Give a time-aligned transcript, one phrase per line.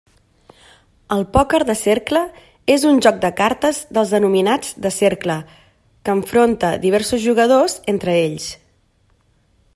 [1.15, 2.21] El pòquer de cercle
[2.75, 8.49] és un joc de cartes dels denominats de cercle que enfronta diversos jugadors entre ells.